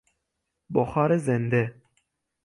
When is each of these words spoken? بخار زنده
بخار 0.73 1.17
زنده 1.17 1.81